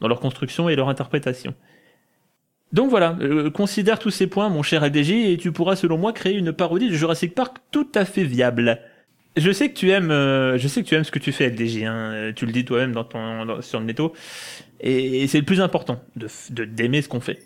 [0.02, 1.54] dans leur construction et leur interprétation.
[2.74, 6.12] Donc voilà, euh, considère tous ces points, mon cher LDJ, et tu pourras selon moi
[6.12, 8.80] créer une parodie de Jurassic Park tout à fait viable.
[9.38, 11.50] Je sais que tu aimes, euh, je sais que tu aimes ce que tu fais,
[11.50, 11.84] LDJ.
[11.84, 14.14] Hein, euh, tu le dis toi-même dans ton sur le netto,
[14.82, 17.40] et, et c'est le plus important de d'aimer ce qu'on fait.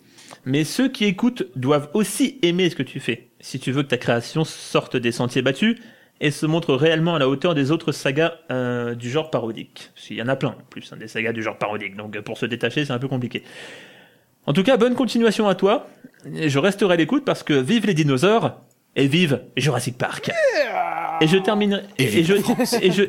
[0.45, 3.27] Mais ceux qui écoutent doivent aussi aimer ce que tu fais.
[3.41, 5.75] Si tu veux que ta création sorte des sentiers battus
[6.23, 9.91] et se montre réellement à la hauteur des autres sagas euh, du genre parodique.
[9.95, 11.95] Qu'il y en a plein en plus, hein, des sagas du genre parodique.
[11.97, 13.43] Donc euh, pour se détacher, c'est un peu compliqué.
[14.45, 15.87] En tout cas, bonne continuation à toi.
[16.35, 18.59] Et Je resterai à l'écoute parce que vive les dinosaures
[18.95, 20.31] et vive Jurassic Park.
[21.21, 21.83] Et je terminerai.
[21.97, 22.33] Et, je.
[22.81, 23.03] Et je.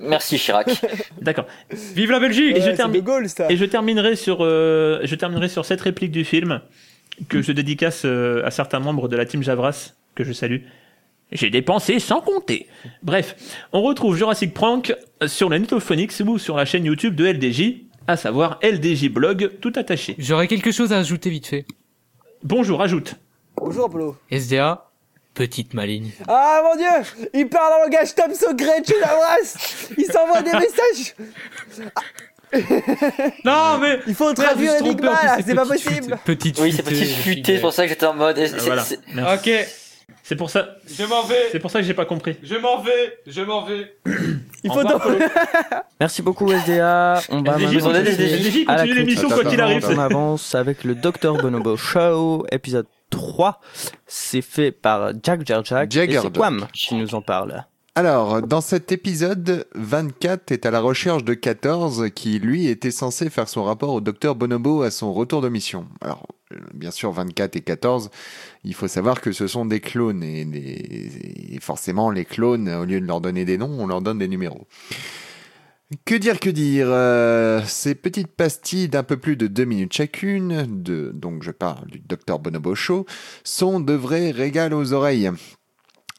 [0.00, 0.68] Merci Chirac.
[1.20, 1.46] D'accord.
[1.94, 3.50] Vive la Belgique Et je Ouais, termine- De Gaulle, ça.
[3.50, 6.60] Et je terminerai sur, euh, je terminerai sur cette réplique du film
[7.28, 10.62] que je dédicace euh, à certains membres de la team Javras que je salue.
[11.32, 12.66] J'ai dépensé sans compter.
[13.02, 13.36] Bref,
[13.72, 14.94] on retrouve Jurassic Prank
[15.26, 19.72] sur la Netophonix ou sur la chaîne YouTube de LDJ, à savoir LDJ Blog tout
[19.76, 20.16] attaché.
[20.18, 21.66] J'aurais quelque chose à ajouter vite fait.
[22.42, 23.14] Bonjour, ajoute.
[23.56, 24.16] Bonjour, Apollo.
[24.30, 24.90] SDA,
[25.34, 26.10] petite maligne.
[26.26, 31.14] Ah, mon dieu Il parle en langage Tom Secret, tu l'embrasses Il s'envoie des messages
[33.44, 37.04] Non mais Il faut traduire Enigma, là, c'est pas possible Petite Oui, c'est futée, petit
[37.06, 38.36] je futé, suis c'est pour ça que j'étais en mode.
[38.36, 38.84] c'est- Voilà.
[39.34, 39.50] Ok,
[40.22, 42.36] C'est pour ça, je m'en vais, c'est pour ça que j'ai pas compris.
[42.42, 43.96] je m'en vais, je m'en vais.
[44.62, 45.02] Il Au faut donc...
[46.00, 47.20] Merci beaucoup SDA.
[47.30, 49.86] On va SDJ, maintenant SDJ, continue l'émission, quoi qu'il arrive.
[49.88, 53.60] On avance avec le Dr Bonobo Show, épisode 3.
[54.06, 55.94] C'est fait par Jack Jarjack.
[55.94, 56.32] Et c'est Jack.
[56.32, 57.64] Quam qui nous en parle.
[57.96, 63.28] Alors, dans cet épisode, 24 est à la recherche de 14 qui, lui, était censé
[63.30, 65.86] faire son rapport au docteur Bonobo à son retour de mission.
[66.00, 66.26] Alors,
[66.74, 68.10] bien sûr, 24 et 14,
[68.64, 73.06] il faut savoir que ce sont des clones et, forcément, les clones, au lieu de
[73.06, 74.66] leur donner des noms, on leur donne des numéros.
[76.04, 76.86] Que dire, que dire?
[76.88, 81.88] Euh, Ces petites pastilles d'un peu plus de deux minutes chacune, de, donc je parle
[81.88, 83.06] du docteur Bonobo Show,
[83.42, 85.30] sont de vrais régals aux oreilles.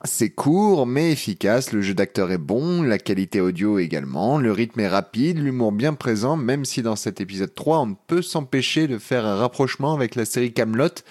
[0.04, 4.80] C'est court mais efficace, le jeu d'acteur est bon, la qualité audio également, le rythme
[4.80, 8.88] est rapide, l'humour bien présent, même si dans cet épisode 3 on ne peut s'empêcher
[8.88, 11.04] de faire un rapprochement avec la série Camelot.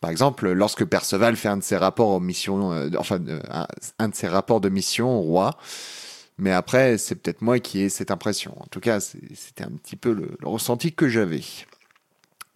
[0.00, 3.40] Par exemple, lorsque Perceval fait un de ses rapports euh, enfin euh,
[4.00, 5.56] un, de ses rapports de mission au roi.
[6.38, 8.60] Mais après, c'est peut-être moi qui ai cette impression.
[8.60, 11.42] En tout cas, c'était un petit peu le ressenti que j'avais.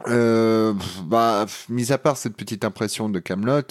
[0.09, 3.63] Euh, bah, mis à part cette petite impression de Camelot,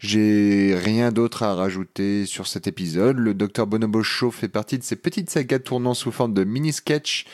[0.00, 3.16] j'ai rien d'autre à rajouter sur cet épisode.
[3.16, 7.26] Le Dr Bonobo Show fait partie de ces petites sagas tournant sous forme de mini-sketch,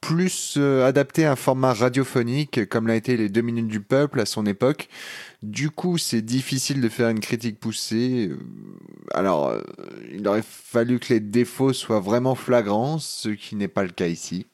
[0.00, 4.20] plus euh, adapté à un format radiophonique, comme l'a été les deux minutes du peuple
[4.20, 4.88] à son époque.
[5.42, 8.28] Du coup, c'est difficile de faire une critique poussée.
[8.30, 8.38] Euh,
[9.12, 9.62] Alors, euh,
[10.12, 14.06] il aurait fallu que les défauts soient vraiment flagrants, ce qui n'est pas le cas
[14.06, 14.46] ici.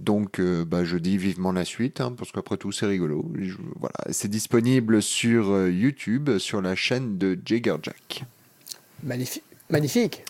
[0.00, 3.30] Donc, euh, bah, je dis vivement la suite, hein, parce qu'après tout, c'est rigolo.
[3.38, 8.24] Je- voilà, c'est disponible sur euh, YouTube, sur la chaîne de Jagger Jack.
[9.02, 9.42] Magnifique.
[9.70, 10.24] Magnifique.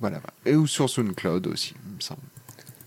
[0.00, 2.20] Voilà, et ou sur SoundCloud aussi, il me semble.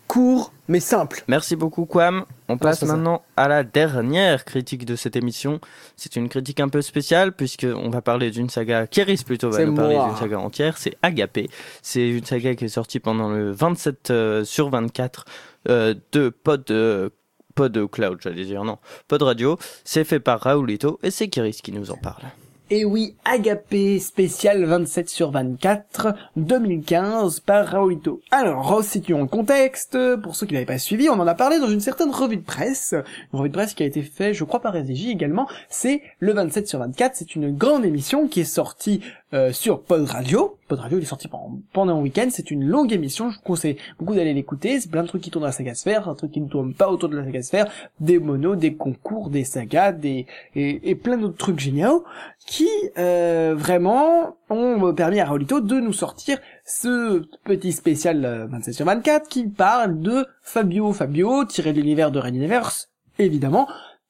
[0.07, 1.23] Court, mais simple.
[1.27, 2.25] Merci beaucoup Quam.
[2.47, 2.95] On passe c'est ça.
[2.95, 5.59] maintenant à la dernière critique de cette émission.
[5.97, 8.87] C'est une critique un peu spéciale puisque on va parler d'une saga.
[8.87, 10.79] Kéris plutôt va nous parler d'une saga entière.
[10.79, 11.47] C'est Agapé.
[11.83, 15.31] C'est une saga qui est sortie pendant le 27 euh, sur 24 euh,
[15.65, 17.09] de Pod euh,
[17.55, 19.57] Pod Cloud, j'allais dire non, Pod Radio.
[19.83, 22.23] C'est fait par Raoulito et c'est Kéris qui nous en parle.
[22.71, 28.21] Et oui, Agapé spécial 27 sur 24 2015 par Raoito.
[28.29, 29.97] Alors, resituons le contexte.
[30.17, 32.43] Pour ceux qui n'avaient pas suivi, on en a parlé dans une certaine revue de
[32.43, 32.93] presse.
[33.33, 35.47] Une revue de presse qui a été faite, je crois, par SDJ également.
[35.67, 37.15] C'est le 27 sur 24.
[37.15, 39.01] C'est une grande émission qui est sortie
[39.33, 40.57] euh, sur Pod Radio.
[40.67, 42.27] Pod Radio, il est sorti pendant, un week-end.
[42.31, 43.29] C'est une longue émission.
[43.29, 44.79] Je vous conseille beaucoup d'aller l'écouter.
[44.79, 46.73] C'est plein de trucs qui tournent à la saga sphère, un truc qui ne tourne
[46.73, 51.17] pas autour de la saga sphère, des monos, des concours, des sagas, des et, plein
[51.17, 52.03] d'autres trucs géniaux
[52.45, 58.73] qui euh, vraiment ont permis à Raulito de nous sortir ce petit spécial euh, 27
[58.73, 63.67] sur 24 qui parle de Fabio Fabio tiré de l'univers de Red Universe évidemment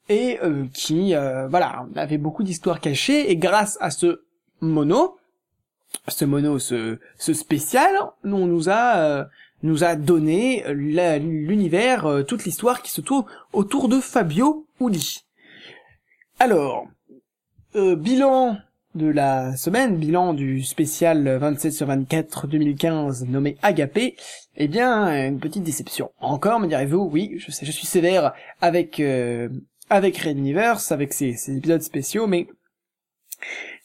[0.10, 4.22] et euh, qui euh, voilà avait beaucoup d'histoires cachées et grâce à ce
[4.62, 5.18] mono
[6.08, 7.92] ce mono ce, ce spécial
[8.24, 9.26] on nous a euh,
[9.62, 15.26] nous a donné l'univers euh, toute l'histoire qui se tourne autour de Fabio Uli
[16.40, 16.88] alors
[17.76, 18.58] euh, bilan
[18.96, 24.16] de la semaine, bilan du spécial 27 sur 24 2015 nommé Agapé,
[24.58, 26.12] eh bien, une petite déception.
[26.20, 29.50] Encore, me direz-vous, oui, je sais, je suis sévère avec, euh,
[29.90, 32.48] avec Red Universe, avec ces, ces épisodes spéciaux, mais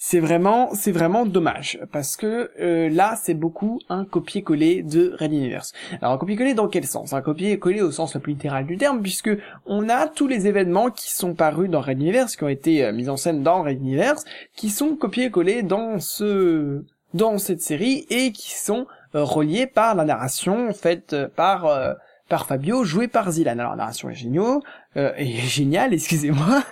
[0.07, 5.33] c'est vraiment c'est vraiment dommage parce que euh, là c'est beaucoup un copier-coller de Red
[5.33, 5.73] Universe.
[6.03, 7.15] Alors un copier-coller dans quel sens?
[7.15, 9.31] Un copier-coller au sens le plus littéral du terme puisque
[9.65, 12.93] on a tous les événements qui sont parus dans Red Universe qui ont été euh,
[12.93, 18.31] mis en scène dans Red Universe qui sont copiés-collés dans ce dans cette série et
[18.33, 21.95] qui sont euh, reliés par la narration faite euh, par euh,
[22.29, 23.59] par Fabio, joué par Zilan.
[23.59, 24.61] Alors la narration est géniale,
[24.97, 26.63] est géniale, excusez-moi,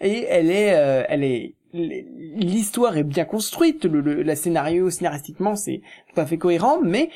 [0.00, 5.80] et elle est, euh, elle est, l'histoire est bien construite, le, scénario scénaristiquement c'est
[6.12, 7.10] tout à fait cohérent, mais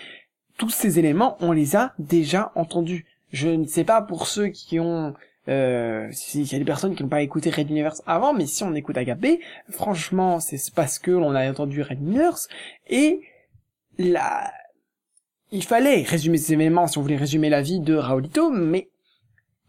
[0.56, 3.06] tous ces éléments on les a déjà entendus.
[3.32, 5.14] Je ne sais pas pour ceux qui ont
[5.48, 8.64] euh, s'il y a des personnes qui n'ont pas écouté Red Universe avant, mais si
[8.64, 9.40] on écoute Agapé,
[9.70, 12.48] franchement, c'est parce que l'on a entendu Red Universe,
[12.88, 13.20] et
[13.98, 14.52] la,
[15.52, 18.88] il fallait résumer ces événements si on voulait résumer la vie de Raulito, mais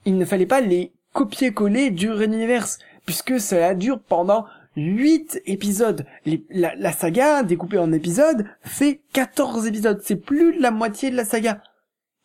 [0.06, 4.45] il ne fallait pas les copier-coller du Red Universe, puisque cela dure pendant
[4.78, 6.06] 8 épisodes.
[6.52, 10.00] La saga, découpée en épisodes, fait 14 épisodes.
[10.04, 11.62] C'est plus de la moitié de la saga.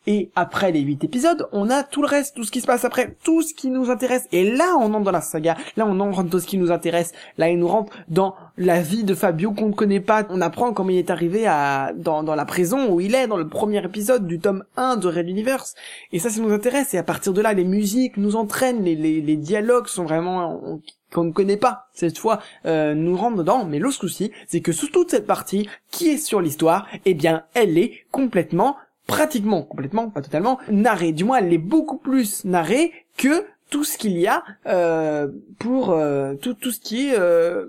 [0.05, 2.83] Et après les 8 épisodes, on a tout le reste, tout ce qui se passe
[2.83, 4.27] après, tout ce qui nous intéresse.
[4.31, 5.55] Et là, on entre dans la saga.
[5.77, 7.13] Là, on entre dans ce qui nous intéresse.
[7.37, 10.25] Là, il nous rentre dans la vie de Fabio qu'on ne connaît pas.
[10.29, 13.37] On apprend comment il est arrivé à, dans, dans la prison où il est, dans
[13.37, 15.73] le premier épisode du tome 1 de Red Universe.
[16.11, 16.93] Et ça, ça nous intéresse.
[16.93, 20.59] Et à partir de là, les musiques nous entraînent, les, les, les dialogues sont vraiment,
[20.65, 20.81] on-
[21.13, 24.71] qu'on ne connaît pas cette fois euh, nous rentrent dedans mais le souci c'est que
[24.71, 30.09] sous toute cette partie qui est sur l'histoire eh bien elle est complètement pratiquement complètement
[30.09, 34.27] pas totalement narrée du moins elle est beaucoup plus narrée que tout ce qu'il y
[34.27, 35.27] a euh,
[35.59, 37.67] pour euh, tout tout ce qui est euh,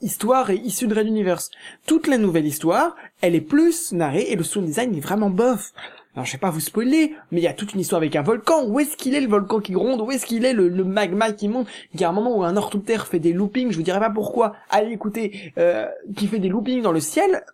[0.00, 1.50] histoire et issue de Red Universe
[1.86, 5.72] toute la nouvelle histoire elle est plus narrée et le sound design est vraiment bof
[6.16, 8.22] alors je vais pas vous spoiler, mais il y a toute une histoire avec un
[8.22, 8.64] volcan.
[8.66, 10.00] Où est-ce qu'il est le volcan qui gronde?
[10.00, 11.68] Où est-ce qu'il est le, le magma qui monte?
[11.92, 14.08] Il y a un moment où un orthoptère fait des loopings, je vous dirai pas
[14.08, 14.56] pourquoi.
[14.70, 15.86] Allez écoutez, euh,
[16.16, 17.44] qui fait des loopings dans le ciel.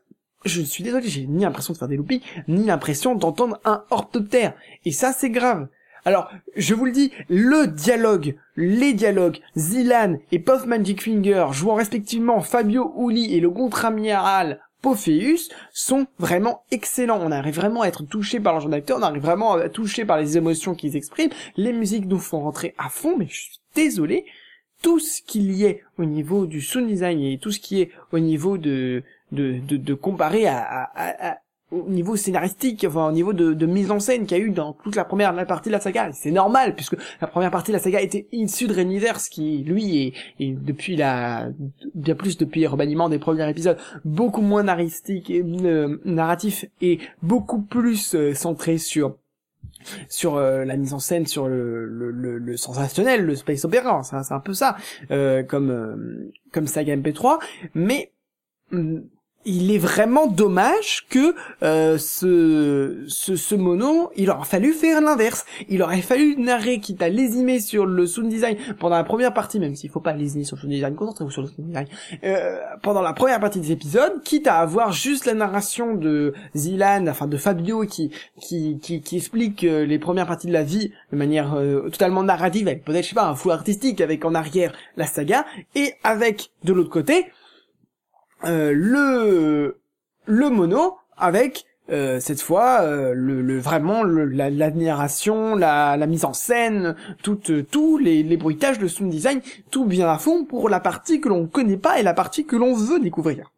[0.45, 4.55] Je suis désolé, j'ai ni l'impression de faire des loopings, ni l'impression d'entendre un orthoptère.
[4.85, 5.69] Et ça c'est grave.
[6.05, 11.77] Alors, je vous le dis, le dialogue, les dialogues, Zilan et Puff Magic Finger jouant
[11.77, 17.21] respectivement Fabio Uli et le contre-amiral Pophéus sont vraiment excellents.
[17.23, 19.73] On arrive vraiment à être touché par leur jeu d'acteur, on arrive vraiment à être
[19.73, 21.31] touché par les émotions qu'ils expriment.
[21.57, 24.27] Les musiques nous font rentrer à fond, mais je suis désolé.
[24.83, 27.93] Tout ce qu'il y ait au niveau du sound design et tout ce qui est
[28.11, 31.39] au niveau de de de, de comparer à, à, à-
[31.71, 34.51] au niveau scénaristique, enfin au niveau de, de mise en scène qu'il y a eu
[34.51, 37.71] dans toute la première la partie de la saga, c'est normal puisque la première partie
[37.73, 41.49] de la saga était issue de Reniverse qui lui est, est depuis la
[41.95, 46.99] bien plus depuis le remaniement des premiers épisodes beaucoup moins naristique et euh, narratif et
[47.23, 49.17] beaucoup plus euh, centré sur
[50.11, 54.33] sur euh, la mise en scène, sur le, le, le, sensationnel, le space opéra, c'est
[54.35, 54.77] un- peu ça,
[55.11, 57.39] euh, comme euh, comme saga MP3,
[57.75, 58.13] mais
[58.73, 59.05] hum,
[59.45, 65.45] il est vraiment dommage que euh, ce, ce ce mono, il aurait fallu faire l'inverse.
[65.69, 69.59] Il aurait fallu narrer, quitte à lésimer sur le sound design pendant la première partie,
[69.59, 71.87] même s'il faut pas lésiner sur le sound design, concentrez-vous sur le sound design.
[72.25, 77.07] Euh, pendant la première partie des épisodes, quitte à avoir juste la narration de Zilan,
[77.09, 80.93] enfin de Fabio qui qui qui, qui explique euh, les premières parties de la vie
[81.13, 84.35] de manière euh, totalement narrative, avec peut-être je sais pas un flou artistique, avec en
[84.35, 87.27] arrière la saga, et avec de l'autre côté
[88.45, 89.81] le
[90.27, 96.25] le mono avec euh, cette fois euh, le, le vraiment le, la, la la, mise
[96.25, 100.45] en scène, tout euh, tout les, les bruitages, le sound design, tout bien à fond
[100.45, 103.53] pour la partie que l'on connaît pas et la partie que l'on veut découvrir.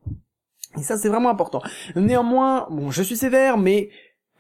[0.79, 1.63] Et ça c'est vraiment important.
[1.97, 3.91] Néanmoins, bon, je suis sévère, mais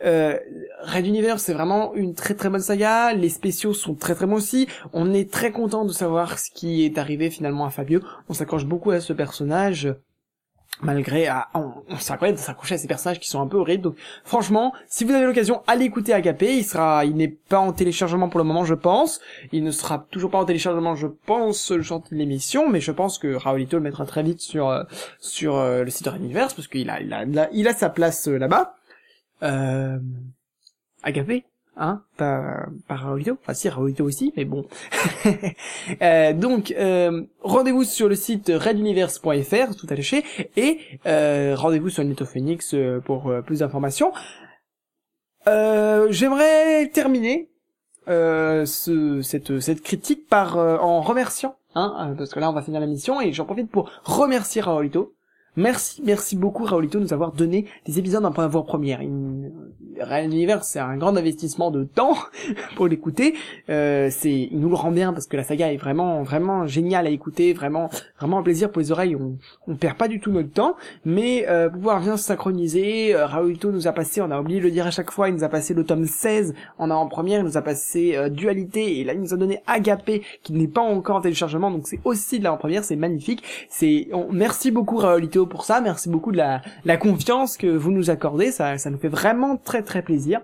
[0.05, 0.39] euh,
[0.83, 3.13] Red Universe c'est vraiment une très très bonne saga.
[3.13, 4.67] Les spéciaux sont très très bons aussi.
[4.95, 8.01] On est très content de savoir ce qui est arrivé finalement à Fabio.
[8.31, 9.95] On s'accroche beaucoup à ce personnage
[10.83, 13.85] malgré à, on, on s'accroche à ces personnages qui sont un peu horribles.
[13.85, 17.73] Donc franchement si vous avez l'occasion allez écouter Agapé il sera il n'est pas en
[17.73, 19.21] téléchargement pour le moment je pense.
[19.53, 22.69] Il ne sera toujours pas en téléchargement je pense le chantier de l'émission.
[22.69, 24.85] Mais je pense que Raulito le mettra très vite sur euh,
[25.21, 27.75] sur euh, le site de Universe parce qu'il a il a, il a il a
[27.75, 28.77] sa place euh, là-bas.
[29.43, 29.99] Euh,
[31.03, 31.45] Agapé
[31.77, 34.67] hein pas Raulito enfin si Raulito aussi mais bon.
[36.03, 40.25] Euh, donc euh, rendez-vous sur le site reduniverse.fr tout attaché
[40.57, 44.13] et euh, rendez-vous sur Netophoenix pour plus d'informations.
[45.47, 47.51] J'aimerais terminer
[48.07, 53.21] ce, cette, critique par en remerciant hein, parce que là on va finir la mission
[53.21, 55.15] et j'en profite pour remercier Raolito
[55.57, 59.03] Merci, merci beaucoup Raolito de nous avoir donné des épisodes en avant-première.
[59.03, 59.53] Il-
[60.05, 62.17] Real Universe, c'est un grand investissement de temps
[62.77, 63.35] pour l'écouter.
[63.71, 67.07] Euh, c'est, il nous le rend bien parce que la saga est vraiment, vraiment géniale
[67.07, 69.17] à écouter, vraiment, vraiment un plaisir pour les oreilles.
[69.17, 69.37] On,
[69.67, 73.15] on perd pas du tout notre temps, mais euh, pouvoir bien se synchroniser.
[73.15, 75.35] Euh, Raoulito nous a passé, on a oublié de le dire à chaque fois, il
[75.35, 79.05] nous a passé le tome 16 en avant-première, il nous a passé euh, Dualité et
[79.05, 82.39] là il nous a donné Agapé qui n'est pas encore en téléchargement, donc c'est aussi
[82.39, 83.43] de l'avant-première, c'est magnifique.
[83.69, 87.91] C'est, on- merci beaucoup Raoulito pour ça, merci beaucoup de la, la confiance que vous
[87.91, 90.41] nous accordez, ça, ça nous fait vraiment très très plaisir.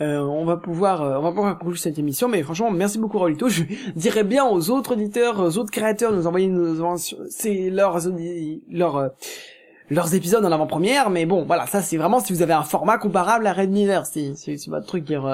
[0.00, 3.18] Euh, on va pouvoir, euh, on va pouvoir conclure cette émission, mais franchement, merci beaucoup
[3.18, 3.48] Raoulito.
[3.48, 3.64] Je
[3.96, 6.96] dirais bien aux autres auditeurs, aux autres créateurs, de nous envoyer nos,
[7.30, 7.98] c'est leurs,
[8.70, 9.08] leurs, euh,
[9.90, 12.96] leurs épisodes en avant-première, mais bon, voilà, ça c'est vraiment si vous avez un format
[12.98, 15.28] comparable à Red Universe, si, si, si votre truc dure,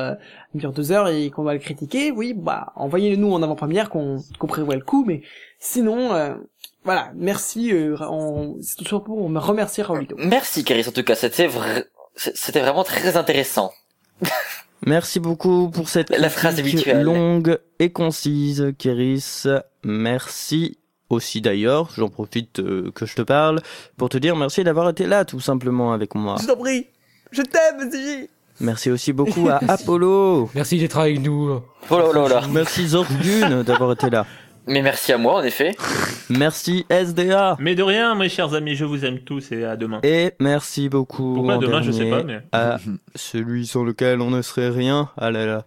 [0.54, 4.16] dure deux heures et qu'on va le critiquer, oui, bah, envoyez-le nous en avant-première qu'on,
[4.38, 5.20] qu'on prévoit le coup, mais
[5.58, 6.38] sinon,
[6.84, 7.70] voilà, merci,
[8.00, 10.16] on, c'est toujours pour me remercier Raoulito.
[10.18, 11.86] Merci, Kéris, en tout cas, c'était vrai,
[12.16, 13.72] c'était vraiment très intéressant.
[14.86, 17.02] Merci beaucoup pour cette La phrase habituelle.
[17.02, 19.44] longue et concise, Kéris.
[19.82, 20.78] Merci
[21.10, 23.60] aussi d'ailleurs, j'en profite euh, que je te parle,
[23.96, 26.36] pour te dire merci d'avoir été là tout simplement avec moi.
[26.40, 26.86] Je t'en prie,
[27.30, 28.28] je t'aime, SDJ
[28.60, 30.50] Merci aussi beaucoup à Apollo.
[30.54, 31.60] Merci d'être avec nous.
[31.90, 32.42] Oh là là là.
[32.50, 34.26] Merci Zorgun d'avoir été là.
[34.66, 35.76] Mais merci à moi, en effet.
[36.30, 37.56] Merci SDA.
[37.60, 40.00] Mais de rien, mes chers amis, je vous aime tous et à demain.
[40.02, 42.40] Et merci beaucoup Pourquoi demain, je sais pas, mais.
[42.50, 42.78] à
[43.14, 45.10] celui sans lequel on ne serait rien.
[45.18, 45.66] Ah là là.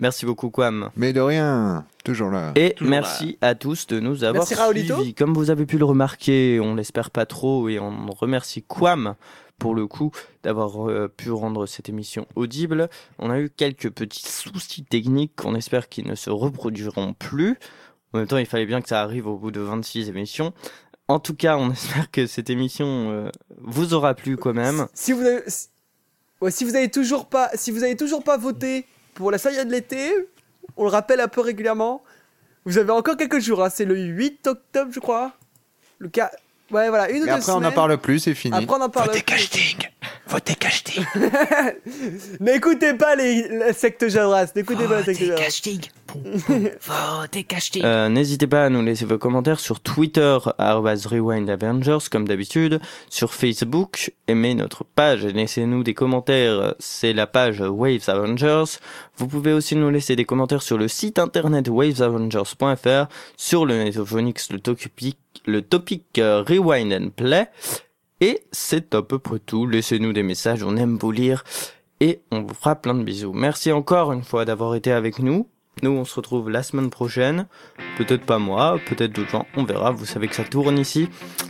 [0.00, 0.90] Merci beaucoup Quam.
[0.96, 2.52] Mais de rien, toujours là.
[2.54, 5.14] Et Toujours merci à tous de nous avoir Merci, suivis.
[5.14, 9.16] Comme vous avez pu le remarquer, on l'espère pas trop et on remercie Quam
[9.58, 10.10] pour le coup
[10.42, 12.88] d'avoir euh, pu rendre cette émission audible.
[13.18, 17.58] On a eu quelques petits soucis techniques qu'on espère qu'ils ne se reproduiront plus.
[18.12, 20.52] En même temps, il fallait bien que ça arrive au bout de 26 émissions.
[21.08, 24.86] En tout cas, on espère que cette émission euh, vous aura plu quand même.
[24.94, 25.68] Si vous avez, si-
[26.40, 29.64] ouais, si vous avez toujours pas, si vous avez toujours pas voté pour la saga
[29.64, 30.12] de l'été,
[30.76, 32.02] on le rappelle un peu régulièrement.
[32.64, 35.32] Vous avez encore quelques jours, hein, c'est le 8 octobre, je crois.
[35.98, 36.30] Le cas,
[36.70, 38.56] ouais, voilà, une ou deux après, on n'en parle plus, c'est fini.
[38.56, 39.08] Après, on en parle.
[39.08, 39.34] Votez plus.
[39.36, 39.76] casting
[40.26, 41.04] Votez casting
[42.40, 45.36] N'écoutez pas les, la secte Jadras, n'écoutez pas la secte Jadras.
[45.44, 45.80] casting
[46.14, 51.98] Votez casting Euh, N'hésitez pas à nous laisser vos commentaires sur Twitter, arobase Rewind Avengers,
[52.10, 58.08] comme d'habitude, sur Facebook, aimez notre page et laissez-nous des commentaires, c'est la page Waves
[58.08, 58.78] Avengers.
[59.16, 63.06] Vous pouvez aussi nous laisser des commentaires sur le site internet wavesavengers.fr,
[63.36, 67.48] sur le Netophonix, le topic, le topic euh, Rewind and Play.
[68.20, 71.42] Et c'est à peu près tout, laissez-nous des messages, on aime vous lire,
[72.00, 73.32] et on vous fera plein de bisous.
[73.32, 75.46] Merci encore une fois d'avoir été avec nous.
[75.82, 77.46] Nous, on se retrouve la semaine prochaine.
[77.96, 79.90] Peut-être pas moi, peut-être d'autres gens, on verra.
[79.92, 81.08] Vous savez que ça tourne ici.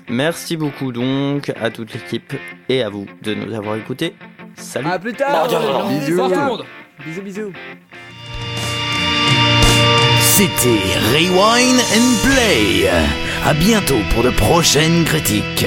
[0.08, 2.34] Merci beaucoup donc à toute l'équipe
[2.68, 4.14] et à vous de nous avoir écoutés.
[4.54, 5.48] Salut À plus tard.
[5.50, 5.88] Non.
[5.88, 6.28] Bisous.
[6.28, 6.64] Monde.
[7.04, 7.52] Bisous, bisous.
[10.20, 10.80] C'était
[11.12, 12.88] Rewind and Play.
[13.44, 15.66] À bientôt pour de prochaines critiques.